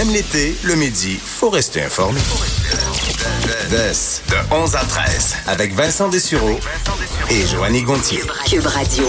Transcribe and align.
Même 0.00 0.14
l'été, 0.14 0.56
le 0.64 0.76
midi, 0.76 1.20
faut 1.22 1.50
rester 1.50 1.82
informé. 1.82 2.18
de 3.70 4.54
11 4.54 4.74
à 4.74 4.78
13, 4.78 5.36
avec 5.46 5.74
Vincent 5.74 6.08
Dessureau 6.08 6.58
et 7.28 7.46
Joanny 7.46 7.82
Gontier. 7.82 8.22
Cube 8.46 8.64
Radio. 8.64 9.04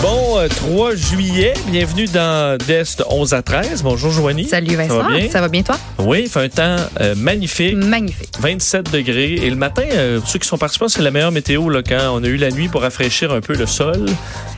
Bon 0.00 0.38
3 0.48 0.94
juillet, 0.94 1.54
bienvenue 1.66 2.04
dans 2.04 2.56
d'Est 2.56 3.02
11 3.10 3.34
à 3.34 3.42
13. 3.42 3.82
Bonjour 3.82 4.12
Joanie. 4.12 4.46
Salut 4.46 4.76
Vincent, 4.76 4.98
Ça 4.98 5.02
va 5.02 5.16
bien? 5.16 5.30
Ça 5.30 5.40
va 5.40 5.48
bien 5.48 5.62
toi? 5.64 5.76
Oui, 5.98 6.22
il 6.26 6.28
fait 6.28 6.44
un 6.44 6.48
temps 6.48 6.76
euh, 7.00 7.16
magnifique. 7.16 7.74
Magnifique. 7.74 8.30
27 8.38 8.92
degrés. 8.92 9.32
Et 9.32 9.50
le 9.50 9.56
matin, 9.56 9.82
euh, 9.92 10.20
ceux 10.24 10.38
qui 10.38 10.46
sont 10.46 10.58
participants, 10.58 10.86
c'est 10.86 11.02
la 11.02 11.10
meilleure 11.10 11.32
météo 11.32 11.68
là, 11.68 11.82
quand 11.82 12.12
on 12.12 12.22
a 12.22 12.28
eu 12.28 12.36
la 12.36 12.50
nuit 12.50 12.68
pour 12.68 12.82
rafraîchir 12.82 13.32
un 13.32 13.40
peu 13.40 13.54
le 13.54 13.66
sol. 13.66 14.06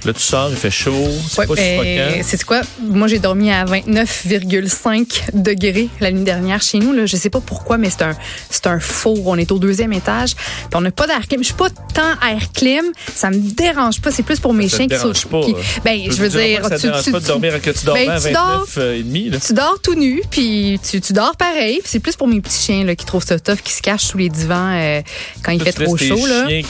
Là, 0.04 0.12
tu 0.14 0.20
sors, 0.20 0.48
il 0.50 0.56
fait 0.56 0.70
chaud. 0.70 1.08
C'est 1.28 1.40
Ouais, 1.40 1.46
pas 1.46 1.54
ben, 1.54 2.22
c'est 2.22 2.42
quoi? 2.44 2.62
Moi, 2.80 3.06
j'ai 3.08 3.18
dormi 3.18 3.50
à 3.50 3.64
29,5 3.64 5.30
degrés 5.34 5.88
la 6.00 6.10
nuit 6.10 6.24
dernière 6.24 6.62
chez 6.62 6.78
nous. 6.78 6.92
Là. 6.92 7.06
Je 7.06 7.16
sais 7.16 7.30
pas 7.30 7.40
pourquoi, 7.40 7.78
mais 7.78 7.90
c'est 7.90 8.02
un, 8.02 8.16
c'est 8.50 8.66
un 8.66 8.80
four. 8.80 9.26
On 9.26 9.36
est 9.36 9.50
au 9.52 9.58
deuxième 9.58 9.92
étage. 9.92 10.34
Puis 10.34 10.68
on 10.74 10.80
n'a 10.80 10.90
pas 10.90 11.06
d'air 11.06 11.26
clim. 11.28 11.40
Je 11.40 11.46
suis 11.46 11.54
pas 11.54 11.68
tant 11.70 12.12
air 12.26 12.50
clim. 12.54 12.84
Ça 13.14 13.30
me 13.30 13.36
dérange 13.38 14.00
pas. 14.00 14.10
C'est 14.10 14.22
plus 14.22 14.40
pour 14.40 14.54
mes 14.54 14.68
Ça 14.68 14.78
chiens 14.78 14.86
te 14.86 14.94
qui 14.94 15.00
sont. 15.20 15.28
pas. 15.28 15.40
qui- 15.42 15.52
euh. 15.54 15.80
ben, 15.84 16.00
je 16.06 16.16
veux 16.16 16.28
dire, 16.28 16.64
Ça 16.66 16.76
tu, 16.78 16.86
dérange 16.86 17.04
tu- 17.04 17.12
pas 17.12 17.18
de 17.20 17.24
tu- 17.24 17.28
dormir 17.30 17.60
que 17.62 17.70
tu 17.70 17.84
dormais 17.84 18.06
ben, 18.06 18.12
à 18.12 18.20
tu 18.20 18.32
29 18.32 18.78
euh, 18.78 18.94
et 18.96 19.02
demi. 19.02 19.30
Là. 19.30 19.38
tu 19.44 19.52
dors 19.52 19.78
tout 19.82 19.94
nu, 19.94 20.22
puis 20.30 20.80
tu, 20.88 21.00
tu 21.00 21.12
dors 21.12 21.36
pareil. 21.36 21.78
Puis 21.82 21.88
c'est 21.90 22.00
plus 22.00 22.16
pour 22.16 22.26
mes 22.28 22.40
petits 22.40 22.58
chiens 22.62 22.84
là, 22.84 22.94
qui 22.94 23.04
trouvent 23.04 23.24
ça 23.26 23.38
tough, 23.38 23.56
qui 23.62 23.72
se 23.72 23.82
cachent 23.82 24.04
sous 24.04 24.18
les 24.18 24.28
divans 24.28 24.72
euh, 24.74 25.02
quand 25.42 25.52
il 25.52 25.62
fait 25.62 25.72
trop 25.72 25.96
laisses 25.96 26.08
tes 26.08 26.08
chaud. 26.08 26.26
Là. 26.26 26.48
chiens 26.48 26.62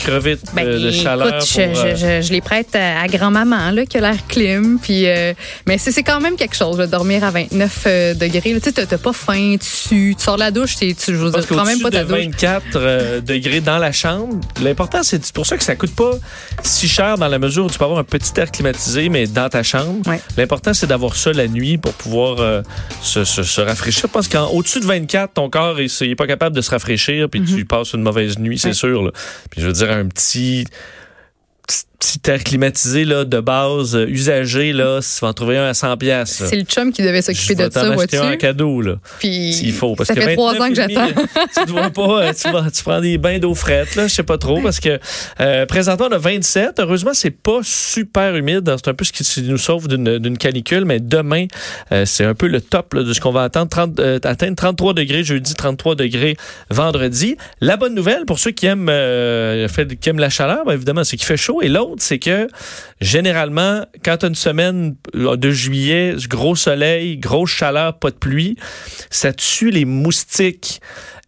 Ben, 0.53 0.65
de 0.67 0.91
chaleur. 0.91 1.27
écoute, 1.27 1.39
pour, 1.39 1.47
je, 1.47 1.61
euh, 1.61 1.95
je- 1.95 2.21
je- 2.21 2.27
je 2.27 2.31
les 2.33 2.41
prête 2.41 2.75
à, 2.75 3.01
à 3.01 3.07
grand-maman 3.21 3.71
là, 3.71 3.85
qui 3.85 3.97
a 3.97 4.01
l'air 4.01 4.25
clim. 4.27 4.79
Puis, 4.81 5.07
euh, 5.07 5.33
mais 5.67 5.77
c'est 5.77 5.91
c'est 5.91 6.03
quand 6.03 6.19
même 6.19 6.35
quelque 6.35 6.55
chose, 6.55 6.77
là, 6.79 6.87
dormir 6.87 7.23
à 7.23 7.29
29 7.31 7.83
euh, 7.85 8.13
degrés. 8.15 8.59
Tu 8.59 8.71
sais, 8.71 8.71
t'as- 8.85 8.97
pas 8.97 9.13
faim, 9.13 9.55
tu, 9.59 10.15
tu 10.15 10.23
sors 10.23 10.35
de 10.35 10.39
la 10.41 10.51
douche, 10.51 10.75
tu, 10.77 10.93
je 11.07 11.11
veux 11.13 11.31
Parce 11.31 11.45
dire, 11.47 11.55
prends 11.55 11.65
même 11.65 11.79
pas 11.81 11.89
de 11.89 11.97
ta 11.97 12.03
douche. 12.03 12.17
24 12.19 12.63
euh, 12.75 13.21
degrés 13.21 13.61
dans 13.61 13.77
la 13.77 13.91
chambre, 13.91 14.39
l'important, 14.61 15.03
c'est 15.03 15.31
pour 15.31 15.45
ça 15.45 15.57
que 15.57 15.63
ça 15.63 15.75
coûte 15.75 15.95
pas 15.95 16.11
si 16.63 16.87
cher 16.87 17.17
dans 17.17 17.27
la 17.27 17.39
mesure 17.39 17.65
où 17.65 17.69
tu 17.69 17.77
peux 17.77 17.85
avoir 17.85 17.99
un 17.99 18.03
petit 18.03 18.31
air 18.39 18.51
climatisé, 18.51 19.09
mais 19.09 19.27
dans 19.27 19.49
ta 19.49 19.63
chambre. 19.63 20.07
Ouais. 20.09 20.19
L'important, 20.37 20.73
c'est 20.73 20.87
d'avoir 20.87 21.15
ça 21.15 21.31
la 21.33 21.47
nuit 21.47 21.77
pour 21.77 21.93
pouvoir 21.93 22.63
se, 23.01 23.23
se- 23.23 23.43
se 23.43 23.61
rafraîchir. 23.61 24.09
Pense 24.09 24.27
qu'au-dessus 24.27 24.79
de 24.79 24.85
24, 24.85 25.33
ton 25.33 25.49
corps 25.49 25.79
il, 25.79 25.89
il 26.01 26.09
est 26.11 26.15
pas 26.15 26.27
capable 26.27 26.55
de 26.55 26.61
se 26.61 26.71
rafraîchir, 26.71 27.29
puis 27.29 27.41
tu 27.43 27.65
passes 27.65 27.93
une 27.93 28.01
mauvaise 28.01 28.37
nuit, 28.39 28.57
c'est 28.57 28.69
Ouais. 28.69 28.73
sûr. 28.73 29.03
là. 29.03 29.11
Puis 29.49 29.61
je 29.61 29.67
veux 29.67 29.73
dire, 29.73 29.91
un 29.91 30.05
petit 30.07 30.65
petit- 31.67 31.83
petit 32.01 32.31
air 32.31 32.43
climatisé 32.43 33.05
là, 33.05 33.25
de 33.25 33.39
base, 33.39 33.95
euh, 33.95 34.07
usagé, 34.07 34.73
là, 34.73 35.01
si 35.01 35.19
tu 35.19 35.21
vas 35.21 35.29
en 35.29 35.33
trouver 35.33 35.57
un 35.59 35.65
à 35.65 35.73
100 35.75 35.97
pièces. 35.97 36.41
C'est 36.47 36.55
le 36.55 36.63
chum 36.63 36.91
qui 36.91 37.03
devait 37.03 37.21
s'occuper 37.21 37.53
de 37.53 37.69
ça, 37.71 37.91
vois-tu? 37.91 38.15
un 38.17 38.35
cadeau, 38.37 38.81
là. 38.81 38.95
Puis 39.19 39.53
S'il 39.53 39.71
faut. 39.71 39.95
Parce 39.95 40.07
ça 40.07 40.15
que 40.15 40.21
fait 40.21 40.33
trois 40.35 40.53
29 40.55 40.61
ans 40.67 40.69
que 40.69 40.75
j'attends. 40.75 41.21
tu 41.55 41.65
te 41.65 41.71
vois 41.71 41.89
pas, 41.91 42.23
euh, 42.23 42.33
tu, 42.33 42.51
vas- 42.51 42.71
tu 42.71 42.83
prends 42.83 42.99
des 43.01 43.17
bains 43.19 43.37
d'eau 43.37 43.53
frette, 43.53 43.95
là, 43.95 44.07
je 44.07 44.13
sais 44.13 44.23
pas 44.23 44.39
trop, 44.39 44.59
parce 44.61 44.79
que 44.79 44.99
euh, 45.39 45.65
présentement, 45.67 46.07
on 46.09 46.13
a 46.13 46.17
27. 46.17 46.79
Heureusement, 46.79 47.11
c'est 47.13 47.29
pas 47.29 47.59
super 47.63 48.35
humide. 48.35 48.73
C'est 48.83 48.89
un 48.89 48.93
peu 48.95 49.05
ce 49.05 49.11
qui 49.11 49.41
nous 49.43 49.59
sauve 49.59 49.87
d'une 49.87 50.37
canicule, 50.39 50.85
mais 50.85 50.99
demain, 50.99 51.45
euh, 51.91 52.05
c'est 52.07 52.25
un 52.25 52.33
peu 52.33 52.47
le 52.47 52.61
top 52.61 52.95
là, 52.95 53.03
de 53.03 53.13
ce 53.13 53.19
qu'on 53.21 53.31
va 53.31 53.43
attendre. 53.43 53.69
30, 53.69 53.99
atteindre 54.25 54.55
33 54.55 54.95
degrés 54.95 55.23
jeudi, 55.23 55.53
33 55.53 55.93
degrés 55.95 56.35
vendredi. 56.71 57.37
La 57.61 57.77
bonne 57.77 57.93
nouvelle 57.93 58.25
pour 58.25 58.39
ceux 58.39 58.51
qui 58.51 58.65
aiment, 58.65 58.87
fait- 58.87 59.99
qui 59.99 60.09
aiment 60.09 60.19
la 60.19 60.29
chaleur, 60.31 60.65
ben, 60.65 60.73
évidemment, 60.73 61.03
c'est 61.03 61.15
qu'il 61.17 61.25
fait 61.27 61.37
chaud. 61.37 61.61
Et 61.61 61.67
l'autre, 61.67 61.90
c'est 61.99 62.19
que 62.19 62.47
généralement, 62.99 63.85
quand 64.03 64.17
tu 64.17 64.25
as 64.25 64.29
une 64.29 64.35
semaine 64.35 64.95
de 65.13 65.51
juillet, 65.51 66.15
gros 66.27 66.55
soleil, 66.55 67.17
grosse 67.17 67.51
chaleur, 67.51 67.97
pas 67.99 68.11
de 68.11 68.15
pluie, 68.15 68.57
ça 69.09 69.33
tue 69.33 69.71
les 69.71 69.85
moustiques. 69.85 70.81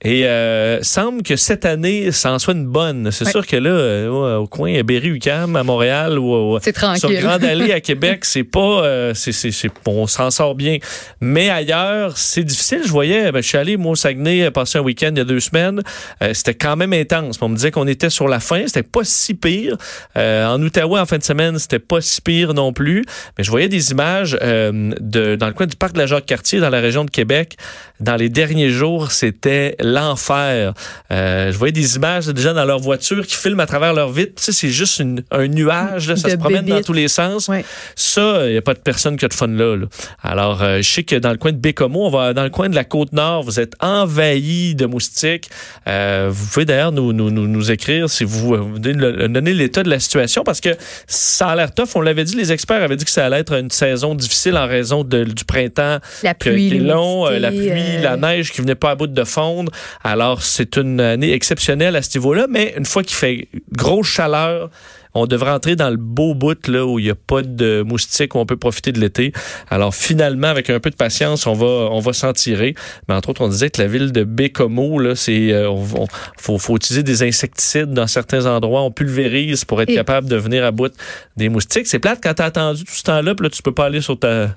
Et 0.04 0.26
euh, 0.28 0.82
semble 0.82 1.24
que 1.24 1.36
cette 1.36 1.66
année, 1.66 2.12
ça 2.12 2.32
en 2.34 2.40
soit 2.40 2.54
une 2.54 2.66
bonne. 2.68 3.10
C'est 3.12 3.28
sûr 3.30 3.48
que 3.48 3.56
là, 3.56 3.70
euh, 3.70 4.38
au 4.38 4.48
coin 4.48 4.82
Berry-UQAM, 4.84 5.56
à 5.56 5.64
Montréal 5.64 6.20
ou 6.20 6.60
sur. 6.98 7.10
Grande 7.22 7.44
Allée 7.46 7.72
à 7.72 7.80
Québec, 7.80 8.26
c'est 8.26 8.44
pas, 8.44 8.84
euh, 8.84 9.14
c'est, 9.14 9.32
c'est, 9.32 9.52
c'est- 9.52 9.70
on 9.86 10.06
s'en 10.08 10.30
sort 10.32 10.56
bien. 10.56 10.78
Mais 11.22 11.50
ailleurs, 11.50 12.18
c'est 12.18 12.44
difficile. 12.44 12.82
Je 12.86 12.92
voyais, 12.92 13.32
ben, 13.32 13.42
je 13.42 13.48
suis 13.48 13.58
allé 13.58 13.78
moi 13.78 13.94
au 13.94 13.96
Saguenay 13.96 14.44
euh, 14.44 14.52
passer 14.52 14.78
un 14.78 14.82
week-end 14.82 15.10
il 15.12 15.18
y 15.20 15.22
a 15.22 15.26
deux 15.26 15.40
semaines. 15.40 15.82
Euh, 16.22 16.34
c'était 16.34 16.54
quand 16.56 16.76
même 16.76 16.94
intense. 16.94 17.38
On 17.42 17.48
me 17.50 17.56
disait 17.56 17.72
qu'on 17.72 17.88
était 17.88 18.10
sur 18.10 18.28
la 18.28 18.40
fin. 18.40 18.64
C'était 18.68 18.84
pas 18.84 19.04
si 19.04 19.34
pire. 19.34 19.78
Euh, 20.18 20.46
en 20.48 20.62
Outaouais, 20.62 21.00
en 21.00 21.06
fin 21.06 21.18
de 21.18 21.24
semaine, 21.24 21.58
c'était 21.60 21.80
pas 21.80 22.02
si 22.02 22.22
pire 22.22 22.54
non 22.54 22.74
plus. 22.74 23.04
Mais 23.38 23.44
je 23.44 23.50
voyais 23.52 23.70
des 23.70 23.92
images 23.92 24.38
euh, 24.42 24.92
de 25.00 25.36
dans 25.36 25.48
le 25.48 25.54
coin 25.54 25.66
du 25.66 25.76
parc 25.78 25.94
de 25.94 26.00
la 26.00 26.08
Jacques-Cartier, 26.08 26.60
dans 26.60 26.70
la 26.70 26.82
région 26.82 27.06
de 27.06 27.12
Québec. 27.12 27.56
Dans 28.00 28.16
les 28.16 28.28
derniers 28.30 28.70
jours, 28.70 29.12
c'était 29.12 29.76
l'enfer. 29.94 30.74
Euh, 31.12 31.52
je 31.52 31.58
voyais 31.58 31.72
des 31.72 31.96
images 31.96 32.26
de 32.28 32.40
gens 32.40 32.54
dans 32.54 32.66
leur 32.66 32.80
voiture 32.80 33.26
qui 33.26 33.36
filment 33.36 33.60
à 33.62 33.66
travers 33.66 33.94
leur 33.94 34.12
vitre. 34.12 34.34
Tu 34.38 34.44
sais, 34.44 34.52
c'est 34.52 34.70
juste 34.70 35.00
une- 35.00 35.24
un 35.32 35.48
nuage. 35.48 36.08
là. 36.10 36.16
ça 36.16 36.30
se 36.30 36.36
promène 36.40 36.66
dans 36.66 36.82
tous 36.86 36.94
les 36.94 37.08
sens. 37.08 37.48
Ouais. 37.48 37.64
Ça, 37.96 38.46
il 38.48 38.52
n'y 38.52 38.58
a 38.58 38.62
pas 38.62 38.74
de 38.74 38.80
personne 38.80 39.18
qui 39.18 39.26
a 39.26 39.28
de 39.28 39.34
fun 39.34 39.48
là. 39.48 39.76
là. 39.76 39.86
Alors, 40.22 40.62
euh, 40.64 40.78
je 40.82 40.90
sais 40.90 41.04
que 41.04 41.16
dans 41.16 41.32
le 41.32 41.38
coin 41.38 41.52
de 41.52 41.58
Bécomo, 41.58 42.06
on 42.06 42.10
va 42.10 42.34
dans 42.34 42.44
le 42.44 42.50
coin 42.50 42.70
de 42.70 42.76
la 42.76 42.84
Côte-Nord, 42.84 43.44
vous 43.44 43.60
êtes 43.60 43.74
envahi 43.82 44.76
de 44.76 44.86
moustiques. 44.86 45.50
Euh, 45.88 46.30
vous 46.32 46.46
pouvez 46.48 46.66
d'ailleurs 46.66 46.92
nous, 46.92 47.14
nous, 47.14 47.30
nous, 47.32 47.48
nous 47.48 47.72
écrire 47.72 48.10
si 48.10 48.24
vous, 48.24 48.58
donnez 48.80 49.54
l'état 49.54 49.84
de 49.84 49.90
la 49.90 50.00
situation 50.00 50.44
parce 50.44 50.62
que 50.62 50.70
ça 51.08 51.48
a 51.50 51.56
l'air 51.56 51.74
tough. 51.74 51.90
On 51.96 52.02
l'avait 52.02 52.24
dit, 52.24 52.36
les 52.36 52.52
experts 52.52 52.82
avaient 52.84 52.96
dit 52.96 53.06
que 53.06 53.12
ça 53.12 53.26
allait 53.26 53.40
être 53.40 53.54
une 53.54 53.70
saison 53.72 54.16
difficile 54.16 54.58
en 54.58 54.68
raison 54.68 55.04
de- 55.04 55.24
du 55.24 55.46
printemps 55.46 56.00
La 56.24 56.34
pluie, 56.34 56.80
long, 56.80 57.26
la 57.30 57.50
pluie, 57.50 58.02
la 58.02 58.18
neige 58.18 58.52
qui 58.52 58.62
venait 58.62 58.76
pas 58.76 58.92
à 58.92 58.96
bout 58.96 59.08
de 59.08 59.24
fondre. 59.24 59.72
Alors, 60.04 60.44
c'est 60.44 60.78
une 60.78 61.00
année 61.00 61.34
exceptionnelle 61.34 61.96
à 61.96 62.02
ce 62.02 62.18
niveau-là, 62.18 62.48
mais 62.50 62.74
une 62.78 62.86
fois 62.86 63.04
qu'il 63.04 63.16
fait 63.16 63.48
grosse 63.72 64.08
chaleur, 64.08 64.70
on 65.16 65.28
devrait 65.28 65.52
entrer 65.52 65.76
dans 65.76 65.92
le 65.92 65.98
beau 65.98 66.34
bout 66.34 66.68
là 66.68 66.88
où 66.88 66.98
il 66.98 67.06
n'y 67.06 67.12
a 67.12 67.16
pas 67.16 67.44
de 67.44 67.84
moustiques, 67.84 68.34
où 68.34 68.40
on 68.40 68.48
peut 68.48 68.58
profiter 68.58 68.92
de 68.92 69.00
l'été. 69.00 69.32
Alors 69.70 69.94
finalement, 69.94 70.48
avec 70.48 70.72
un 70.72 70.80
peu 70.80 70.90
de 70.90 70.96
patience, 70.96 71.46
on 71.46 71.54
va 71.54 71.68
on 71.68 72.00
va 72.00 72.14
s'en 72.14 72.34
tirer. 72.34 72.74
Mais 73.08 73.14
entre 73.14 73.30
autres, 73.30 73.42
on 73.42 73.48
disait 73.48 73.70
que 73.70 73.80
la 73.80 73.88
ville 73.88 74.12
de 74.12 74.24
Bécomo, 74.24 74.98
là, 74.98 75.16
c'est 75.16 75.52
euh, 75.52 75.70
on, 75.70 76.08
faut, 76.38 76.58
faut 76.58 76.76
utiliser 76.78 77.04
des 77.04 77.22
insecticides 77.22 77.92
dans 77.94 78.08
certains 78.08 78.48
endroits. 78.48 78.82
On 78.82 78.90
pulvérise 78.90 79.66
pour 79.66 79.84
être 79.84 79.92
Et- 79.92 79.96
capable 79.96 80.28
de 80.28 80.36
venir 80.36 80.66
à 80.66 80.72
bout 80.72 80.92
des 81.38 81.48
moustiques. 81.48 81.86
C'est 81.86 82.00
plate 82.00 82.20
quand 82.24 82.34
t'as 82.34 82.46
attendu 82.46 82.84
tout 82.84 82.94
ce 82.94 83.04
temps-là, 83.04 83.36
puis 83.36 83.44
là 83.46 83.50
tu 83.52 83.62
peux 83.62 83.72
pas 83.72 83.86
aller 83.86 84.02
sur 84.02 84.18
ta 84.18 84.56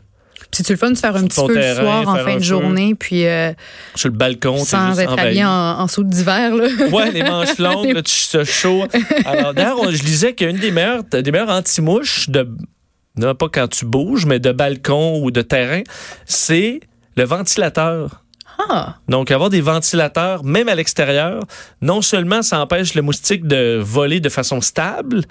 Puis 0.50 0.62
tu 0.62 0.72
le 0.72 0.78
fun 0.78 0.90
de 0.90 0.96
faire 0.96 1.16
un 1.16 1.24
petit 1.24 1.40
peu 1.40 1.54
le 1.54 1.60
terrain, 1.60 1.82
soir 1.82 2.08
en 2.08 2.16
fin 2.24 2.36
de 2.36 2.42
journée, 2.42 2.94
puis 2.94 3.26
euh, 3.26 3.52
sur 3.94 4.08
le 4.08 4.14
balcon, 4.16 4.64
sans 4.64 4.88
juste 4.88 5.00
être 5.00 5.12
envahi. 5.12 5.26
habillé 5.26 5.44
en, 5.44 5.50
en 5.50 5.88
soude 5.88 6.08
d'hiver. 6.08 6.54
là. 6.54 6.68
Ouais, 6.92 7.10
les 7.10 7.22
manches 7.22 7.58
longues, 7.58 7.92
là, 7.92 8.02
tu 8.02 8.14
te 8.30 8.44
chaud. 8.44 8.84
Alors, 9.24 9.54
d'ailleurs, 9.54 9.90
je 9.90 10.02
lisais 10.02 10.34
qu'une 10.34 10.56
des 10.58 10.70
meilleures, 10.70 11.04
des 11.04 11.30
meilleures 11.32 11.50
anti-mouches 11.50 12.28
de, 12.30 12.48
non 13.16 13.34
pas 13.34 13.48
quand 13.52 13.68
tu 13.68 13.84
bouges, 13.86 14.26
mais 14.26 14.38
de 14.38 14.52
balcon 14.52 15.20
ou 15.22 15.30
de 15.30 15.42
terrain, 15.42 15.82
c'est 16.26 16.80
le 17.16 17.24
ventilateur. 17.24 18.22
Ah, 18.70 18.96
Donc, 19.08 19.30
avoir 19.30 19.50
des 19.50 19.60
ventilateurs, 19.60 20.42
même 20.44 20.68
à 20.68 20.74
l'extérieur, 20.74 21.42
non 21.82 22.00
seulement 22.02 22.40
ça 22.42 22.58
empêche 22.60 22.94
le 22.94 23.02
moustique 23.02 23.46
de 23.46 23.78
voler 23.82 24.20
de 24.20 24.28
façon 24.30 24.60
stable, 24.62 25.22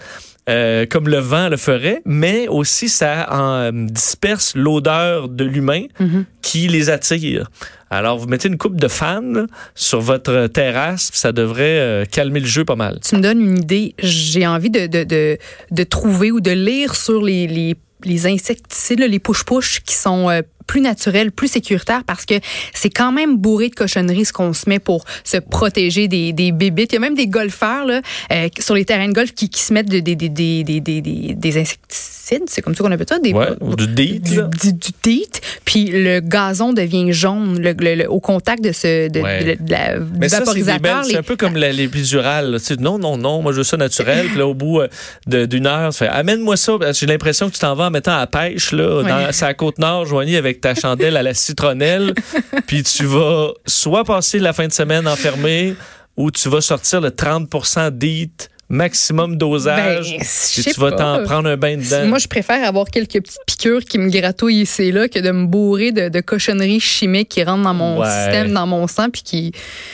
euh, 0.47 0.85
comme 0.85 1.07
le 1.09 1.17
vent 1.17 1.49
le 1.49 1.57
ferait, 1.57 2.01
mais 2.05 2.47
aussi 2.47 2.87
ça 2.89 3.27
en, 3.31 3.53
euh, 3.53 3.71
disperse 3.73 4.53
l'odeur 4.55 5.27
de 5.29 5.43
l'humain 5.43 5.83
Mhm. 5.99 6.25
qui 6.41 6.67
les 6.67 6.89
attire. 6.89 7.49
Alors, 7.89 8.17
vous 8.17 8.27
mettez 8.27 8.47
une 8.47 8.57
coupe 8.57 8.79
de 8.79 8.87
fans 8.87 9.45
sur 9.73 10.01
votre 10.01 10.47
terrasse, 10.47 11.09
ça 11.13 11.31
devrait 11.31 11.79
euh, 11.79 12.05
calmer 12.05 12.39
le 12.41 12.45
jeu 12.47 12.65
pas 12.65 12.75
mal. 12.75 12.99
tu 13.03 13.15
me 13.15 13.21
donnes 13.21 13.41
une 13.41 13.57
idée. 13.57 13.95
J'ai 13.99 14.45
envie 14.45 14.69
de, 14.69 14.87
de, 14.87 15.03
de, 15.03 15.37
de 15.71 15.83
trouver 15.83 16.31
ou 16.31 16.41
de 16.41 16.51
lire 16.51 16.95
sur 16.95 17.21
les, 17.23 17.47
les, 17.47 17.75
les 18.03 18.27
insecticides, 18.27 18.99
les 18.99 19.19
push-push 19.19 19.81
qui 19.85 19.95
sont 19.95 20.29
euh, 20.29 20.41
plus 20.67 20.81
naturel, 20.81 21.31
plus 21.31 21.47
sécuritaire 21.47 22.03
parce 22.05 22.25
que 22.25 22.35
c'est 22.73 22.89
quand 22.89 23.11
même 23.11 23.37
bourré 23.37 23.69
de 23.69 23.75
cochonneries 23.75 24.25
ce 24.25 24.33
qu'on 24.33 24.53
se 24.53 24.69
met 24.69 24.79
pour 24.79 25.05
se 25.23 25.37
protéger 25.37 26.07
des, 26.07 26.33
des 26.33 26.51
bébites. 26.51 26.91
Il 26.91 26.95
y 26.95 26.97
a 26.97 27.01
même 27.01 27.15
des 27.15 27.27
golfeurs 27.27 27.85
là, 27.85 28.01
euh, 28.31 28.47
sur 28.59 28.75
les 28.75 28.85
terrains 28.85 29.07
de 29.07 29.13
golf 29.13 29.33
qui, 29.33 29.49
qui 29.49 29.61
se 29.61 29.73
mettent 29.73 29.87
des, 29.89 30.01
des, 30.01 30.15
des, 30.15 30.29
des, 30.29 30.63
des, 30.63 30.81
des, 30.81 31.01
des 31.35 31.57
insecticides, 31.57 32.43
c'est 32.47 32.61
comme 32.61 32.73
ça 32.75 32.83
qu'on 32.83 32.91
appelle 32.91 33.05
ça. 33.07 33.19
Des, 33.19 33.33
Ouais, 33.33 33.49
ou 33.61 33.75
du 33.75 33.87
DEET, 33.87 34.19
Du, 34.23 34.35
là. 34.37 34.49
du, 34.61 34.73
du 34.73 34.89
DEET. 35.03 35.41
Puis 35.65 35.85
le 35.91 36.19
gazon 36.21 36.73
devient 36.73 37.11
jaune 37.13 37.59
le, 37.61 37.73
le- 37.73 37.95
le- 37.95 38.09
au 38.09 38.19
contact 38.19 38.63
de 38.63 38.71
ce 38.71 39.09
de, 39.09 39.19
Ouais. 39.19 39.55
de- 39.57 39.63
de 39.63 39.71
la, 39.71 39.99
du 39.99 40.05
Mais 40.19 40.27
vaporisateur. 40.27 41.05
c'est 41.05 41.17
un 41.17 41.23
peu 41.23 41.35
comme 41.35 41.55
la- 41.57 41.71
les 41.71 41.87
péridurales. 41.87 42.51
là. 42.51 42.59
Tu 42.59 42.65
sais, 42.65 42.75
non, 42.77 42.97
non, 42.97 43.17
non, 43.17 43.41
moi 43.41 43.51
je 43.51 43.57
veux 43.57 43.63
ça 43.63 43.77
naturel. 43.77 44.27
Puis 44.27 44.37
là, 44.37 44.47
au 44.47 44.53
bout 44.53 44.81
euh, 44.81 45.45
d'une 45.47 45.67
heure, 45.67 45.91
amène-moi 46.01 46.57
ça. 46.57 46.77
Parce 46.79 46.91
que 46.93 46.97
J'ai 46.99 47.05
l'impression 47.05 47.47
que 47.49 47.53
tu 47.53 47.59
t'en 47.59 47.75
vas 47.75 47.85
en 47.87 47.91
mettant 47.91 48.13
à 48.13 48.19
la 48.19 48.27
pêche, 48.27 48.71
là, 48.71 48.97
Ouais. 49.03 49.09
dans 49.09 49.31
sa 49.31 49.53
côte 49.53 49.77
nord, 49.79 50.05
Joanie, 50.05 50.35
avec 50.37 50.54
ta 50.61 50.75
chandelle 50.75 51.17
à 51.17 51.23
la 51.23 51.33
citronnelle. 51.33 52.13
puis 52.67 52.83
tu 52.83 53.05
vas 53.05 53.51
soit 53.65 54.03
passer 54.03 54.39
la 54.39 54.53
fin 54.53 54.67
de 54.67 54.73
semaine 54.73 55.07
enfermé 55.07 55.75
ou 56.17 56.31
tu 56.31 56.49
vas 56.49 56.61
sortir 56.61 57.01
le 57.01 57.09
30% 57.09 57.91
d'EAT, 57.91 58.49
maximum 58.69 59.37
dosage. 59.37 60.11
Ben, 60.11 60.17
puis 60.19 60.27
sais 60.27 60.71
tu 60.73 60.79
vas 60.79 60.91
t'en 60.91 61.23
prendre 61.23 61.47
un 61.49 61.57
bain 61.57 61.77
dedans. 61.77 62.07
Moi, 62.07 62.17
je 62.19 62.27
préfère 62.27 62.67
avoir 62.67 62.87
quelques 62.89 63.21
petites 63.21 63.39
piqûres 63.45 63.83
qui 63.85 63.97
me 63.99 64.09
gratouillent 64.09 64.61
ici 64.61 64.83
et 64.83 64.91
là 64.91 65.07
que 65.07 65.19
de 65.19 65.31
me 65.31 65.45
bourrer 65.45 65.91
de, 65.91 66.09
de 66.09 66.19
cochonneries 66.21 66.79
chimiques 66.79 67.29
qui 67.29 67.43
rentrent 67.43 67.63
dans 67.63 67.73
mon 67.73 67.99
Ouais. 67.99 68.07
système, 68.07 68.51
dans 68.51 68.65
mon 68.67 68.87
sang, 68.87 69.09
puis 69.11 69.21
qui 69.21 69.51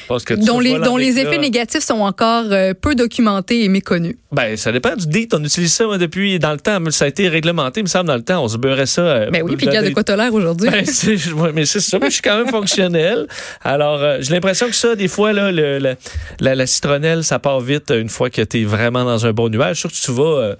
Parce 0.07 0.23
que 0.23 0.33
dont 0.33 0.59
les 0.59 0.79
dont 0.79 0.97
les 0.97 1.19
effets 1.19 1.37
négatifs 1.37 1.83
sont 1.83 1.99
encore 2.01 2.45
euh, 2.51 2.73
peu 2.73 2.95
documentés 2.95 3.63
et 3.63 3.67
méconnus. 3.69 4.15
Ben, 4.31 4.55
ça 4.55 4.71
dépend 4.71 4.95
du 4.95 5.07
DEET. 5.07 5.33
On 5.33 5.43
utilise 5.43 5.73
ça 5.73 5.85
moi, 5.85 5.97
depuis 5.97 6.39
dans 6.39 6.51
le 6.53 6.59
temps. 6.59 6.79
Ça 6.91 7.05
a 7.05 7.07
été 7.09 7.27
réglementé, 7.27 7.81
il 7.81 7.83
me 7.83 7.89
semble, 7.89 8.07
dans 8.07 8.15
le 8.15 8.23
temps. 8.23 8.43
On 8.43 8.47
se 8.47 8.57
beurrait 8.57 8.85
ça. 8.85 9.01
euh, 9.01 9.29
Ben 9.29 9.43
oui, 9.43 9.57
puis 9.57 9.65
dans 9.65 9.71
regarde 9.71 9.85
de 9.85 9.93
des- 9.93 10.03
quoi 10.03 10.15
l'air 10.15 10.33
aujourd'hui. 10.33 10.69
Ben, 10.69 10.85
ouais, 11.37 11.51
mais 11.53 11.65
c'est 11.65 11.81
ça, 11.81 11.99
moi, 11.99 12.07
je 12.07 12.13
suis 12.13 12.21
quand 12.21 12.37
même 12.37 12.47
fonctionnel. 12.47 13.27
Alors, 13.63 14.01
euh, 14.01 14.17
j'ai 14.21 14.33
l'impression 14.33 14.67
que 14.67 14.75
ça, 14.75 14.95
des 14.95 15.07
fois, 15.09 15.33
là, 15.33 15.51
le, 15.51 15.95
la, 16.39 16.55
la 16.55 16.65
citronnelle, 16.67 17.23
ça 17.25 17.39
part 17.39 17.59
vite 17.59 17.91
une 17.91 18.09
fois 18.09 18.29
que 18.29 18.41
tu 18.41 18.61
es 18.61 18.63
vraiment 18.71 19.03
dans 19.05 19.25
un 19.25 19.33
bon 19.33 19.49
nuage. 19.49 19.81
Je 19.81 19.87
suis 19.87 19.89
sûr 19.89 19.99
que 19.99 20.05
tu 20.05 20.21
vas 20.21 20.41
euh, 20.41 20.55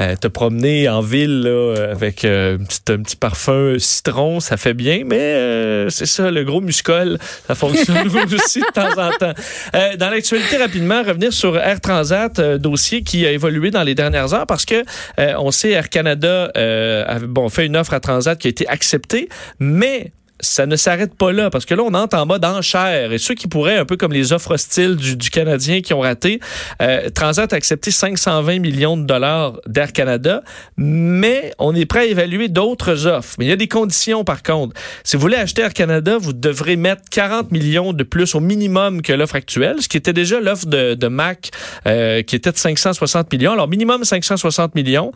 euh, 0.00 0.16
te 0.16 0.28
promener 0.28 0.88
en 0.88 1.00
ville 1.00 1.42
là, 1.42 1.90
avec 1.90 2.24
euh, 2.24 2.56
un, 2.56 2.64
petit, 2.64 2.80
un 2.88 3.02
petit 3.02 3.16
parfum 3.16 3.76
citron, 3.78 4.40
ça 4.40 4.56
fait 4.56 4.74
bien, 4.74 5.02
mais 5.04 5.18
euh, 5.18 5.90
c'est 5.90 6.06
ça, 6.06 6.30
le 6.30 6.44
gros 6.44 6.60
muscol, 6.60 7.18
ça 7.46 7.54
fonctionne 7.54 8.06
aussi 8.34 8.60
de 8.60 8.72
temps 8.72 9.02
en 9.02 9.10
temps. 9.10 9.32
Euh, 9.74 9.96
dans 9.96 10.10
l'actualité, 10.10 10.56
rapidement, 10.56 11.02
revenir 11.02 11.32
sur 11.32 11.56
Air 11.58 11.80
Transat, 11.80 12.38
euh, 12.38 12.58
dossier 12.58 13.02
qui 13.02 13.26
a 13.26 13.32
évolué 13.32 13.70
dans 13.70 13.82
les 13.82 13.94
dernières 13.94 14.32
heures 14.34 14.46
parce 14.46 14.64
que 14.64 14.84
euh, 15.18 15.34
on 15.38 15.50
sait 15.50 15.70
Air 15.70 15.88
Canada 15.90 16.50
euh, 16.56 17.04
a 17.06 17.18
bon, 17.18 17.48
fait 17.48 17.66
une 17.66 17.76
offre 17.76 17.94
à 17.94 18.00
Transat 18.00 18.38
qui 18.38 18.48
a 18.48 18.50
été 18.50 18.66
acceptée, 18.68 19.28
mais 19.58 20.12
ça 20.40 20.66
ne 20.66 20.76
s'arrête 20.76 21.14
pas 21.14 21.32
là, 21.32 21.50
parce 21.50 21.64
que 21.64 21.74
là, 21.74 21.82
on 21.82 21.94
entre 21.94 22.16
en 22.16 22.26
mode 22.26 22.44
enchère. 22.44 23.12
Et 23.12 23.18
ceux 23.18 23.34
qui 23.34 23.48
pourraient, 23.48 23.76
un 23.76 23.84
peu 23.84 23.96
comme 23.96 24.12
les 24.12 24.32
offres 24.32 24.52
hostiles 24.52 24.96
du, 24.96 25.16
du 25.16 25.30
Canadien 25.30 25.80
qui 25.80 25.94
ont 25.94 26.00
raté, 26.00 26.40
euh, 26.82 27.08
Transat 27.10 27.52
a 27.52 27.56
accepté 27.56 27.90
520 27.90 28.58
millions 28.58 28.96
de 28.96 29.04
dollars 29.04 29.60
d'Air 29.66 29.92
Canada, 29.92 30.42
mais 30.76 31.52
on 31.58 31.74
est 31.74 31.86
prêt 31.86 32.00
à 32.00 32.04
évaluer 32.04 32.48
d'autres 32.48 33.06
offres. 33.06 33.36
Mais 33.38 33.46
il 33.46 33.48
y 33.48 33.52
a 33.52 33.56
des 33.56 33.68
conditions, 33.68 34.24
par 34.24 34.42
contre. 34.42 34.78
Si 35.04 35.16
vous 35.16 35.22
voulez 35.22 35.36
acheter 35.36 35.62
Air 35.62 35.72
Canada, 35.72 36.18
vous 36.18 36.32
devrez 36.32 36.76
mettre 36.76 37.02
40 37.10 37.50
millions 37.50 37.92
de 37.92 38.02
plus 38.02 38.34
au 38.34 38.40
minimum 38.40 39.02
que 39.02 39.12
l'offre 39.12 39.36
actuelle, 39.36 39.76
ce 39.80 39.88
qui 39.88 39.96
était 39.96 40.12
déjà 40.12 40.38
l'offre 40.40 40.66
de, 40.66 40.94
de 40.94 41.08
Mac, 41.08 41.50
euh, 41.86 42.22
qui 42.22 42.36
était 42.36 42.52
de 42.52 42.58
560 42.58 43.32
millions. 43.32 43.52
Alors, 43.52 43.68
minimum 43.68 44.04
560 44.04 44.74
millions. 44.74 45.12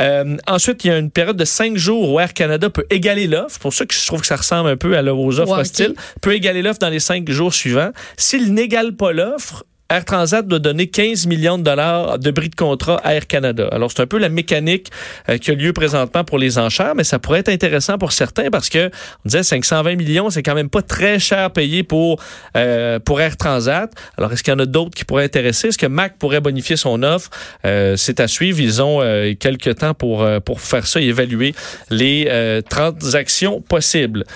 Euh, 0.00 0.36
ensuite, 0.46 0.84
il 0.84 0.88
y 0.88 0.90
a 0.90 0.98
une 0.98 1.10
période 1.10 1.36
de 1.36 1.44
5 1.44 1.76
jours 1.76 2.12
où 2.12 2.20
Air 2.20 2.34
Canada 2.34 2.68
peut 2.68 2.84
égaler 2.90 3.26
l'offre. 3.26 3.58
Pour 3.60 3.72
ça 3.72 3.86
que 3.86 3.94
je 3.94 4.06
trouve 4.06 4.20
que 4.20 4.26
ça 4.26 4.36
ressemble 4.36 4.57
un 4.66 4.76
peu 4.76 4.96
à, 4.96 5.02
aux 5.02 5.40
offres 5.40 5.52
Ouais, 5.54 5.60
hostiles. 5.60 5.94
Peut 6.20 6.34
égaler 6.34 6.62
l'offre 6.62 6.78
dans 6.78 6.88
les 6.88 7.00
5 7.00 7.28
jours 7.30 7.54
suivants. 7.54 7.90
S'il 8.16 8.52
n'égale 8.54 8.94
pas 8.96 9.12
l'offre, 9.12 9.64
Air 9.90 10.04
Transat 10.04 10.46
doit 10.46 10.58
donner 10.58 10.86
15 10.88 11.26
millions 11.26 11.56
de 11.56 11.62
dollars 11.62 12.18
de 12.18 12.30
bris 12.30 12.50
de 12.50 12.54
contrat 12.54 13.00
à 13.04 13.14
Air 13.14 13.26
Canada. 13.26 13.70
Alors, 13.72 13.90
c'est 13.90 14.02
un 14.02 14.06
peu 14.06 14.18
la 14.18 14.28
mécanique 14.28 14.90
euh, 15.30 15.38
qui 15.38 15.50
a 15.50 15.54
lieu 15.54 15.72
présentement 15.72 16.24
pour 16.24 16.36
les 16.36 16.58
enchères, 16.58 16.94
mais 16.94 17.04
ça 17.04 17.18
pourrait 17.18 17.38
être 17.38 17.48
intéressant 17.48 17.96
pour 17.96 18.12
certains 18.12 18.50
parce 18.50 18.68
que 18.68 18.88
on 19.24 19.28
disait 19.28 19.42
520 19.42 19.96
millions, 19.96 20.28
c'est 20.28 20.42
quand 20.42 20.54
même 20.54 20.68
pas 20.68 20.82
très 20.82 21.18
cher 21.18 21.50
payé 21.52 21.84
pour, 21.84 22.22
euh, 22.54 22.98
pour 22.98 23.18
Air 23.22 23.38
Transat. 23.38 23.90
Alors, 24.18 24.30
est-ce 24.30 24.42
qu'il 24.42 24.52
y 24.52 24.56
en 24.56 24.58
a 24.58 24.66
d'autres 24.66 24.94
qui 24.94 25.06
pourraient 25.06 25.24
intéresser? 25.24 25.68
Est-ce 25.68 25.78
que 25.78 25.86
Mac 25.86 26.18
pourrait 26.18 26.42
bonifier 26.42 26.76
son 26.76 27.02
offre? 27.02 27.30
Euh, 27.64 27.96
c'est 27.96 28.20
à 28.20 28.28
suivre. 28.28 28.60
Ils 28.60 28.82
ont 28.82 29.00
quelques 29.40 29.76
temps 29.76 29.94
pour, 29.94 30.28
pour 30.44 30.60
faire 30.60 30.86
ça 30.86 31.00
et 31.00 31.04
évaluer 31.04 31.54
les 31.88 32.60
transactions 32.68 33.62
possibles. 33.62 34.26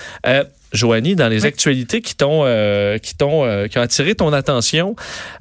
Joanie, 0.73 1.15
dans 1.15 1.27
les 1.29 1.41
Oui. 1.41 1.47
actualités 1.47 2.01
qui 2.01 2.15
t'ont 2.15 2.41
euh, 2.45 2.97
qui 2.97 3.15
t'ont 3.15 3.45
euh, 3.45 3.67
qui 3.67 3.77
ont 3.77 3.81
attiré 3.81 4.15
ton 4.15 4.33
attention, 4.33 4.95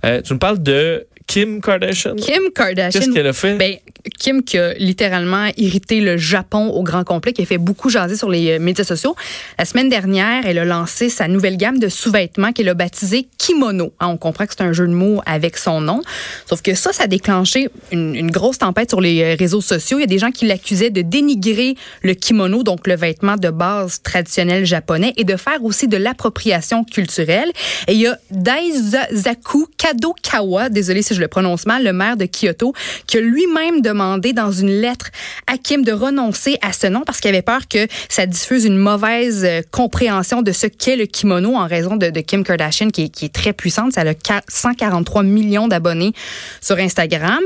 euh, 0.05 0.20
tu 0.23 0.34
me 0.34 0.38
parles 0.38 0.62
de 0.62 1.06
Kim 1.26 1.61
Kardashian. 1.61 2.17
Kim 2.17 2.43
Kardashian. 2.55 3.00
Qu'est-ce 3.00 3.12
qu'elle 3.12 3.26
a 3.26 3.32
fait? 3.32 3.55
Ben, 3.55 3.76
Kim 4.19 4.43
qui 4.43 4.58
a 4.58 4.75
littéralement 4.75 5.49
irrité 5.56 6.00
le 6.00 6.16
Japon 6.16 6.69
au 6.69 6.82
grand 6.82 7.04
complet, 7.04 7.32
qui 7.32 7.43
a 7.43 7.46
fait 7.46 7.58
beaucoup 7.58 7.88
jaser 7.88 8.16
sur 8.16 8.28
les 8.28 8.52
euh, 8.52 8.58
médias 8.58 8.84
sociaux. 8.84 9.14
La 9.58 9.64
semaine 9.64 9.88
dernière, 9.88 10.46
elle 10.46 10.58
a 10.58 10.64
lancé 10.64 11.08
sa 11.08 11.28
nouvelle 11.28 11.56
gamme 11.56 11.78
de 11.78 11.88
sous-vêtements 11.88 12.52
qu'elle 12.52 12.69
a 12.69 12.75
baptisé 12.75 13.28
Kimono. 13.38 13.93
Hein, 14.00 14.08
on 14.08 14.16
comprend 14.16 14.46
que 14.46 14.54
c'est 14.56 14.62
un 14.62 14.72
jeu 14.72 14.87
de 14.87 14.93
mots 14.93 15.20
avec 15.26 15.56
son 15.56 15.81
nom. 15.81 16.00
Sauf 16.49 16.62
que 16.62 16.75
ça, 16.75 16.93
ça 16.93 17.04
a 17.04 17.06
déclenché 17.06 17.69
une, 17.90 18.31
grosse 18.31 18.58
tempête 18.58 18.90
sur 18.90 19.00
les 19.00 19.22
euh, 19.22 19.37
réseaux 19.38 19.60
sociaux. 19.60 19.99
Il 19.99 20.02
y 20.02 20.04
a 20.04 20.08
des 20.08 20.19
gens 20.19 20.31
qui 20.31 20.46
l'accusaient 20.46 20.90
de 20.90 21.02
dénigrer 21.02 21.76
le 22.02 22.14
kimono, 22.14 22.62
donc 22.62 22.87
le 22.87 22.96
vêtement 22.96 23.37
de 23.37 23.50
base 23.50 24.00
traditionnel 24.02 24.64
japonais, 24.64 25.12
et 25.16 25.25
de 25.25 25.37
faire 25.37 25.62
aussi 25.64 25.87
de 25.87 25.96
l'appropriation 25.96 26.84
culturelle. 26.84 27.50
Et 27.88 27.93
il 27.93 28.00
y 28.00 28.06
a 28.06 28.19
Daisaku 28.31 29.66
Kadokawa, 29.76 30.69
désolé 30.69 31.02
si 31.02 31.14
je 31.14 31.20
le 31.20 31.28
prononce 31.28 31.66
mal, 31.66 31.84
le 31.84 31.93
maire 31.93 32.16
de 32.16 32.26
Kyoto, 32.26 32.72
qui 33.06 33.19
a 33.19 33.20
lui-même 33.20 33.81
demandé 33.93 34.33
dans 34.33 34.50
une 34.53 34.71
lettre 34.71 35.11
à 35.47 35.59
Kim 35.59 35.85
de 35.85 35.93
renoncer 35.93 36.56
à 36.62 36.73
ce 36.73 36.87
nom 36.87 37.03
parce 37.05 37.21
qu'il 37.21 37.29
avait 37.31 37.43
peur 37.43 37.69
que 37.69 37.87
ça 38.09 38.27
diffuse 38.27 38.65
une 38.65 38.77
mauvaise 38.79 39.44
euh, 39.44 39.61
compréhension 39.71 40.43
de 40.43 40.53
ce 40.53 40.67
qu'est 40.67 40.97
le 40.97 41.06
kimono 41.06 41.55
en 41.56 41.67
raison 41.67 41.97
de, 41.97 42.09
Kim 42.21 42.43
Kardashian 42.44 42.89
qui 42.91 43.03
est, 43.23 43.33
très 43.33 43.53
puissante. 43.53 43.93
Ça 43.93 44.00
a 44.03 44.15
qua- 44.15 44.43
143 44.49 45.23
millions 45.23 45.69
d'abonnés 45.69 46.12
sur 46.61 46.77
Instagram. 46.79 47.41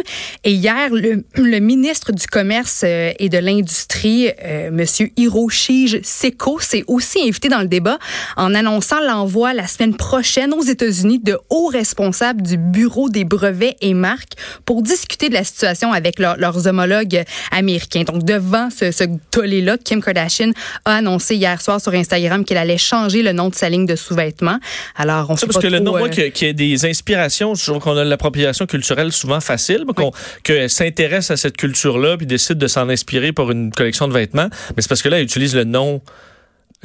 Et 0.45 0.53
hier, 0.53 0.91
le, 0.93 1.59
ministre 1.59 2.13
du 2.13 2.27
Commerce 2.27 2.83
euh, 2.85 3.13
et 3.19 3.29
de 3.29 3.39
l'Industrie, 3.39 4.29
euh, 4.45 4.71
Monsieur 4.71 5.11
Hiroshi 5.17 6.01
Seko, 6.03 6.61
s'est 6.61 6.85
aussi 6.87 7.21
invité 7.27 7.49
dans 7.49 7.61
le 7.61 7.69
débat 7.69 7.99
en 8.37 8.55
annonçant 8.55 9.01
l'envoi 9.01 9.53
la 9.55 9.67
semaine 9.67 9.97
prochaine 9.97 10.53
aux 10.53 10.63
États-Unis 10.63 11.19
de 11.19 11.39
hauts 11.51 11.69
responsables 11.69 12.43
du 12.43 12.57
Bureau 12.57 13.09
des 13.09 13.25
brevets 13.25 13.77
et 13.81 13.95
marques 13.95 14.35
pour 14.65 14.83
discuter 14.83 15.29
de 15.29 15.35
la 15.35 15.45
situation 15.45 15.93
avec 15.93 16.19
leur- 16.19 16.36
leurs 16.39 16.67
homologues 16.67 17.23
américains. 17.51 18.03
Donc, 18.03 18.25
devant 18.25 18.69
ce, 18.71 18.91
ce 18.93 19.05
tollé-là, 19.31 19.77
Kim 19.83 20.03
Kardashian 20.03 20.51
a 20.85 20.97
annoncé 20.97 21.37
hier 21.37 21.61
soir 21.61 21.81
sur 21.81 21.93
Instagram 21.95 22.45
qu'elle 22.45 22.59
allait 22.59 22.79
changer 22.79 23.23
le 23.23 23.33
nom 23.33 23.49
de 23.49 23.55
sa 23.55 23.69
ligne 23.69 23.87
de 23.87 23.97
sous-vêtements. 23.97 24.59
Alors, 24.97 25.31
on 25.31 25.37
sait 25.37 25.47
parce 25.47 25.57
pas 25.57 25.63
que 25.63 25.67
le 25.73 25.79
nom, 25.81 25.93
moi, 25.99 26.09
euh, 26.09 26.31
qu'il 26.31 26.47
y 26.47 26.51
a- 26.51 26.53
des 26.53 26.87
inspirations, 26.87 27.53
qu'on 27.81 27.97
a 27.97 28.05
l'appropriation 28.05 28.67
culturelle 28.67 29.13
souvent 29.13 29.41
facile, 29.41 29.85
qu'on 29.95 30.13
qu'elle 30.43 30.71
s'intéresse 30.71 31.31
à 31.31 31.37
cette 31.37 31.57
culture-là, 31.57 32.17
puis 32.17 32.27
décide 32.27 32.59
de 32.59 32.67
s'en 32.67 32.89
inspirer 32.89 33.33
pour 33.33 33.51
une 33.51 33.71
collection 33.73 34.09
de 34.09 34.13
vêtements. 34.13 34.49
Mais 34.77 34.83
c'est 34.83 34.89
parce 34.89 35.03
que 35.03 35.09
là, 35.09 35.19
elle 35.19 35.25
utilise 35.25 35.55
le 35.55 35.65
nom 35.65 36.01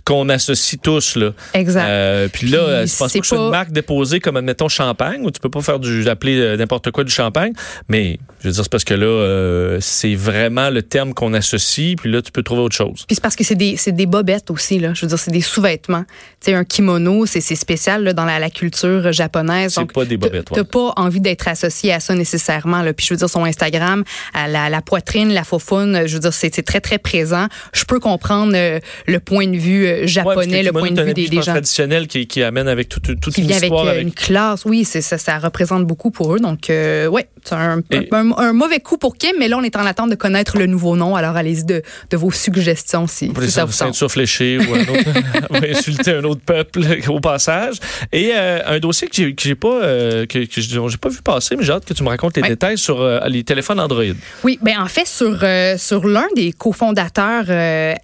qu'on 0.05 0.29
associe 0.29 0.79
tous. 0.81 1.15
Là. 1.15 1.31
Exact. 1.53 1.86
Euh, 1.88 2.27
puis 2.31 2.48
là, 2.48 2.86
je 2.86 2.98
pense 2.98 3.13
pas 3.13 3.19
que 3.19 3.25
c'est 3.27 3.36
pas- 3.36 3.41
une 3.41 3.50
marque 3.51 3.71
déposée 3.71 4.19
comme, 4.19 4.38
admettons, 4.38 4.67
champagne, 4.69 5.21
où 5.24 5.31
tu 5.31 5.39
peux 5.39 5.50
pas 5.50 5.62
faire 5.62 5.79
du 5.79 6.07
appeler 6.07 6.39
euh, 6.39 6.57
n'importe 6.57 6.89
quoi 6.91 7.03
du 7.03 7.12
champagne? 7.12 7.53
Mais, 7.88 8.17
je 8.41 8.48
veux 8.48 8.53
dire, 8.53 8.63
c'est 8.63 8.71
parce 8.71 8.83
que 8.83 8.93
là, 8.95 9.05
euh, 9.05 9.77
c'est 9.79 10.15
vraiment 10.15 10.69
le 10.69 10.81
terme 10.81 11.13
qu'on 11.13 11.33
associe, 11.33 11.95
puis 11.98 12.12
là, 12.12 12.21
tu 12.21 12.31
peux 12.31 12.41
trouver 12.41 12.62
autre 12.62 12.75
chose. 12.75 13.05
Puis 13.07 13.15
c'est 13.15 13.21
parce 13.21 13.36
que 13.36 13.43
c'est 13.43 13.55
des, 13.55 13.77
c'est 13.77 13.91
des 13.91 14.05
bobettes 14.07 14.50
aussi, 14.50 14.79
là. 14.79 14.93
Je 14.95 15.01
veux 15.01 15.07
dire, 15.07 15.19
c'est 15.19 15.31
des 15.31 15.41
sous-vêtements. 15.41 16.03
Tu 16.39 16.51
sais, 16.51 16.53
un 16.55 16.63
kimono, 16.63 17.25
c'est, 17.27 17.41
c'est 17.41 17.55
spécial 17.55 18.03
là, 18.03 18.13
dans 18.13 18.25
la, 18.25 18.39
la 18.39 18.50
culture 18.50 19.12
japonaise. 19.12 19.74
C'est 19.75 19.91
pas 19.93 20.05
des 20.05 20.17
bobettes, 20.17 20.45
T'as 20.51 20.62
ouais. 20.62 20.63
pas 20.63 20.93
envie 20.95 21.21
d'être 21.21 21.48
associé 21.48 21.93
à 21.93 22.00
ça 22.00 22.15
nécessairement. 22.15 22.81
Là. 22.81 22.93
Puis 22.93 23.05
je 23.05 23.13
veux 23.13 23.17
dire, 23.19 23.29
son 23.29 23.45
Instagram, 23.45 24.03
à 24.33 24.48
la, 24.48 24.69
la 24.69 24.81
poitrine, 24.81 25.31
la 25.31 25.43
faufoune, 25.43 26.07
je 26.07 26.13
veux 26.15 26.19
dire, 26.21 26.33
c'est, 26.33 26.53
c'est 26.55 26.63
très, 26.63 26.79
très 26.81 26.98
présent. 26.98 27.48
Je 27.74 27.83
peux 27.86 28.00
comprendre 28.00 28.53
le 28.53 29.19
point 29.19 29.48
de 29.48 29.57
vue 29.57 29.80
euh, 29.85 30.01
Ouais, 30.01 30.07
japonais, 30.07 30.63
le 30.63 30.71
point 30.71 30.91
de 30.91 31.01
vue 31.01 31.13
des, 31.13 31.27
gens. 31.31 31.41
traditionnel 31.41 32.07
qui, 32.07 32.27
qui 32.27 32.41
amène 32.43 32.67
avec 32.67 32.89
toute, 32.89 33.19
toute 33.19 33.33
Qui 33.33 33.41
une 33.43 33.51
avec 33.51 33.71
euh, 33.71 33.77
avec 33.89 34.01
une 34.03 34.11
classe, 34.13 34.65
oui, 34.65 34.83
ça, 34.85 35.01
ça 35.17 35.39
représente 35.39 35.85
beaucoup 35.85 36.11
pour 36.11 36.35
eux. 36.35 36.39
Donc, 36.39 36.69
euh, 36.69 37.07
ouais, 37.07 37.27
c'est 37.43 37.55
un, 37.55 37.81
Et- 37.91 38.07
un, 38.11 38.31
un 38.38 38.53
mauvais 38.53 38.79
coup 38.79 38.97
pour 38.97 39.15
Kim, 39.17 39.31
mais 39.39 39.47
là, 39.47 39.57
on 39.57 39.63
est 39.63 39.75
en 39.75 39.85
attente 39.85 40.09
de 40.09 40.15
connaître 40.15 40.57
le 40.57 40.65
nouveau 40.67 40.95
nom. 40.95 41.15
Alors, 41.15 41.35
allez-y 41.35 41.63
de, 41.65 41.81
de 42.09 42.17
vos 42.17 42.31
suggestions 42.31 43.07
si, 43.07 43.27
Pour 43.29 43.43
si 43.43 43.51
ça 43.51 43.65
vous 43.65 43.71
tente. 43.73 44.07
fléchées 44.09 44.57
ou 44.57 44.73
un 44.73 44.81
autre, 44.81 45.63
insulter 45.69 46.11
un 46.11 46.23
autre 46.23 46.41
peuple 46.45 46.81
au 47.09 47.19
passage. 47.19 47.75
Et 48.11 48.31
euh, 48.35 48.59
un 48.65 48.79
dossier 48.79 49.07
que 49.07 49.15
j'ai 49.15 49.35
j'ai 49.39 49.55
pas 49.55 49.81
euh, 49.83 50.25
que, 50.25 50.39
que 50.45 50.61
j'ai 50.61 50.97
pas 50.97 51.09
vu 51.09 51.21
passer, 51.23 51.55
mais 51.55 51.63
j'ai 51.63 51.71
hâte 51.73 51.85
que 51.85 51.93
tu 51.93 52.03
me 52.03 52.09
racontes 52.09 52.35
les 52.38 52.41
Ouais. 52.43 52.50
détails 52.50 52.77
sur 52.77 53.03
les 53.27 53.43
téléphones 53.43 53.79
Android. 53.79 54.03
Oui, 54.43 54.57
ben 54.61 54.75
en 54.79 54.88
fait 54.88 55.07
sur 55.07 55.39
sur 55.77 56.07
l'un 56.07 56.27
des 56.35 56.51
cofondateurs 56.53 57.45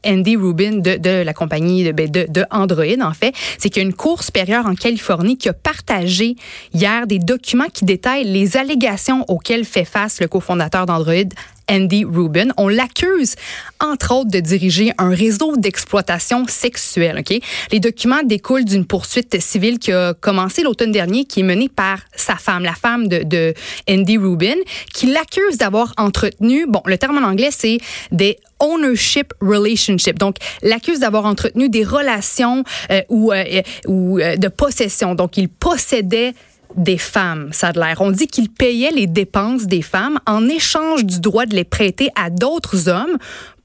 Andy 0.05 0.35
Rubin 0.35 0.77
de, 0.77 0.97
de 0.97 1.23
la 1.23 1.33
compagnie 1.33 1.66
ben, 1.93 2.09
de, 2.09 2.25
de 2.29 2.45
Android, 2.51 3.01
en 3.01 3.13
fait, 3.13 3.33
c'est 3.57 3.69
qu'il 3.69 3.81
y 3.81 3.85
a 3.85 3.87
une 3.87 3.93
cour 3.93 4.23
supérieure 4.23 4.65
en 4.65 4.75
Californie 4.75 5.37
qui 5.37 5.49
a 5.49 5.53
partagé 5.53 6.35
hier 6.73 7.07
des 7.07 7.19
documents 7.19 7.69
qui 7.73 7.85
détaillent 7.85 8.25
les 8.25 8.57
allégations 8.57 9.25
auxquelles 9.27 9.65
fait 9.65 9.85
face 9.85 10.19
le 10.19 10.27
cofondateur 10.27 10.85
d'Android, 10.85 11.29
Andy 11.69 12.05
Rubin. 12.05 12.49
On 12.57 12.67
l'accuse, 12.67 13.35
entre 13.79 14.13
autres, 14.13 14.31
de 14.31 14.39
diriger 14.39 14.91
un 14.97 15.09
réseau 15.09 15.55
d'exploitation 15.57 16.45
sexuelle. 16.47 17.19
Ok, 17.19 17.39
Les 17.71 17.79
documents 17.79 18.23
découlent 18.23 18.65
d'une 18.65 18.85
poursuite 18.85 19.39
civile 19.41 19.79
qui 19.79 19.91
a 19.91 20.13
commencé 20.13 20.63
l'automne 20.63 20.91
dernier, 20.91 21.25
qui 21.25 21.41
est 21.41 21.43
menée 21.43 21.69
par 21.69 21.99
sa 22.15 22.35
femme, 22.35 22.63
la 22.63 22.73
femme 22.73 23.07
de, 23.07 23.23
de 23.23 23.53
Andy 23.89 24.17
Rubin, 24.17 24.55
qui 24.93 25.07
l'accuse 25.07 25.57
d'avoir 25.57 25.93
entretenu, 25.97 26.65
bon, 26.67 26.81
le 26.85 26.97
terme 26.97 27.17
en 27.17 27.27
anglais, 27.27 27.49
c'est 27.51 27.77
des 28.11 28.37
ownership 28.59 29.33
relationship. 29.41 30.17
Donc, 30.17 30.37
l'accuse 30.61 30.99
d'avoir 30.99 31.25
entretenu 31.25 31.69
des 31.69 31.83
relations 31.83 32.63
euh, 32.91 33.01
ou, 33.09 33.31
euh, 33.31 33.61
ou 33.87 34.19
euh, 34.19 34.35
de 34.35 34.47
possession. 34.47 35.15
Donc, 35.15 35.37
il 35.37 35.49
possédait 35.49 36.33
des 36.75 36.97
femmes, 36.97 37.49
ça. 37.51 37.71
On 37.99 38.11
dit 38.11 38.27
qu'il 38.27 38.49
payait 38.49 38.91
les 38.91 39.07
dépenses 39.07 39.65
des 39.65 39.81
femmes 39.81 40.19
en 40.25 40.47
échange 40.47 41.05
du 41.05 41.19
droit 41.19 41.45
de 41.45 41.55
les 41.55 41.63
prêter 41.63 42.09
à 42.15 42.29
d'autres 42.29 42.89
hommes 42.89 43.17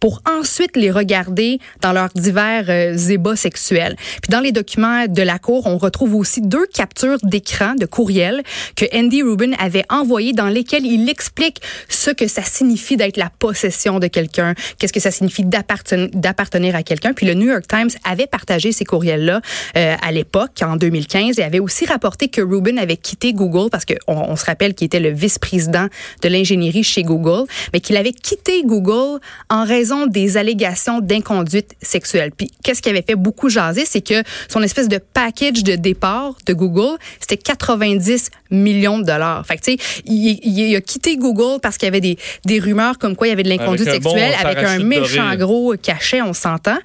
pour 0.03 0.21
ensuite 0.29 0.77
les 0.77 0.91
regarder 0.91 1.61
dans 1.81 1.93
leurs 1.93 2.09
divers 2.09 2.65
euh, 2.69 2.97
ébats 2.97 3.37
sexuels. 3.37 3.95
Puis 4.21 4.33
dans 4.33 4.41
les 4.41 4.51
documents 4.51 5.07
de 5.07 5.23
la 5.23 5.39
Cour, 5.39 5.69
on 5.69 5.79
retrouve 5.79 6.17
aussi 6.17 6.41
deux 6.41 6.67
captures 6.67 7.19
d'écran 7.23 7.77
de 7.77 7.87
courriel 7.87 8.43
que 8.75 8.85
Andy 8.93 9.23
Rubin 9.23 9.53
avait 9.61 9.85
envoyées 9.91 10.33
dans 10.33 10.49
lesquelles 10.49 10.85
il 10.85 11.09
explique 11.09 11.63
ce 11.89 12.11
que 12.11 12.27
ça 12.27 12.43
signifie 12.43 12.97
d'être 12.97 13.17
la 13.17 13.31
possession 13.31 14.01
de 14.01 14.09
quelqu'un, 14.09 14.55
qu'est-ce 14.77 14.93
que 14.93 14.99
ça 14.99 15.13
signifie 15.13 15.45
d'appartenir 15.45 16.75
à 16.75 16.83
quelqu'un. 16.83 17.13
Puis 17.13 17.25
le 17.25 17.35
New 17.35 17.47
York 17.47 17.69
Times 17.69 17.91
avait 18.03 18.27
partagé 18.27 18.73
ces 18.73 18.85
courriels-là 18.85 19.41
euh, 19.77 19.95
à 20.03 20.11
l'époque, 20.11 20.63
en 20.63 20.75
2015, 20.75 21.39
et 21.39 21.45
avait 21.45 21.61
aussi 21.61 21.87
rapporté 21.87 22.27
que 22.27 22.41
Rubin 22.41 22.77
avait 22.77 22.97
quitté 22.97 23.35
Google 23.35 23.71
parce 23.71 23.85
qu'on 23.85 23.95
on 24.09 24.35
se 24.35 24.47
rappelle 24.47 24.75
qu'il 24.75 24.87
était 24.87 24.99
le 24.99 25.11
vice-président 25.11 25.87
de 26.23 26.29
l'ingénierie 26.29 26.83
chez 26.83 27.05
Google, 27.05 27.47
mais 27.73 27.79
qu'il 27.79 27.97
avait 27.97 28.13
quitté 28.13 28.65
Google 28.65 29.21
en 29.49 29.65
raison 29.65 29.92
des 30.07 30.37
allégations 30.37 31.01
d'inconduite 31.01 31.75
sexuelle. 31.81 32.31
Puis 32.37 32.51
qu'est-ce 32.63 32.83
qui 32.83 32.89
avait 32.89 33.03
fait 33.03 33.15
beaucoup 33.15 33.49
jaser, 33.49 33.85
c'est 33.85 34.01
que 34.01 34.23
son 34.49 34.63
espèce 34.63 34.89
de 34.89 34.99
package 34.99 35.63
de 35.65 35.77
départ 35.77 36.37
de 36.47 36.53
Google, 36.53 36.99
c'était 37.21 37.37
90 37.37 38.31
millions 38.51 38.99
de 38.99 39.05
dollars. 39.05 39.45
Fait 39.47 39.57
que 39.57 39.63
tu 39.63 39.73
sais, 39.73 40.03
il, 40.05 40.41
il, 40.43 40.77
a 40.77 40.81
quitté 40.81 41.17
Google 41.17 41.61
parce 41.61 41.79
qu'il 41.79 41.87
y 41.87 41.89
avait 41.89 42.01
des, 42.01 42.19
des 42.45 42.59
rumeurs 42.59 42.99
comme 42.99 43.17
quoi 43.17 43.27
il 43.27 43.31
y 43.31 43.33
avait 43.33 43.43
de 43.43 43.49
l'inconduite 43.49 43.91
sexuelle 43.91 44.35
avec 44.39 44.59
un 44.59 44.79
méchant 44.79 45.35
gros 45.37 45.75
cachet, 45.81 46.23
on 46.23 46.33
s'entend. 46.33 46.79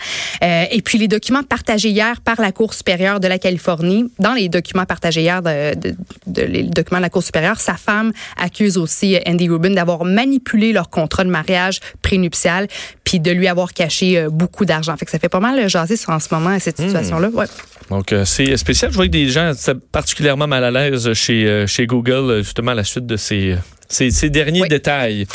Euh, 0.44 0.66
et 0.72 0.82
puis 0.82 0.98
les 0.98 1.08
documents 1.08 1.44
partagés 1.44 1.90
hier 1.90 2.22
par 2.22 2.40
la 2.42 2.52
Cour 2.52 2.74
supérieure 2.74 3.20
de 3.20 3.28
la 3.28 3.40
Californie, 3.40 4.12
dans 4.20 4.34
les 4.34 4.50
documents 4.50 4.86
partagés 4.86 5.22
hier 5.22 5.42
de, 5.42 5.76
de, 5.76 5.96
de 6.28 6.42
les 6.42 6.64
documents 6.64 7.00
de 7.00 7.04
la 7.04 7.10
Cour 7.10 7.24
supérieure, 7.24 7.60
sa 7.60 7.76
femme 7.76 8.12
accuse 8.38 8.78
aussi 8.78 9.18
Andy 9.28 9.50
Rubin 9.50 9.72
d'avoir 9.72 10.06
manipulé 10.06 10.72
leur 10.72 10.90
contrat 10.90 11.24
de 11.24 11.30
mariage 11.30 11.80
prénuptial 12.02 12.68
puis 13.08 13.22
de 13.22 13.32
lui 13.32 13.48
avoir 13.48 13.74
caché 13.74 14.20
euh, 14.20 14.30
beaucoup 14.30 14.66
d'argent. 14.66 14.98
Fait 14.98 15.06
que 15.06 15.12
ça 15.12 15.18
fait 15.18 15.30
pas 15.30 15.40
mal 15.40 15.70
jaser 15.70 15.96
sur 15.96 16.10
en 16.10 16.20
ce 16.20 16.28
moment 16.30 16.60
cette 16.60 16.78
hmm. 16.78 16.88
situation-là. 16.88 17.30
Ouais. 17.30 17.46
Donc, 17.90 18.12
euh, 18.12 18.26
c'est 18.26 18.58
spécial. 18.58 18.92
Je 18.92 18.98
vois 18.98 19.06
que 19.06 19.12
des 19.12 19.30
gens 19.30 19.54
particulièrement 19.94 20.48
mal 20.48 20.66
à 20.66 20.72
l'aise 20.72 21.14
chez, 21.14 21.46
euh, 21.46 21.68
chez 21.68 21.88
Google, 21.88 22.44
justement, 22.44 22.72
à 22.72 22.76
la 22.76 22.84
suite 22.84 23.06
de 23.06 23.16
ces, 23.16 23.56
ces, 23.88 24.12
ces 24.12 24.30
derniers 24.30 24.68
détails. 24.68 25.26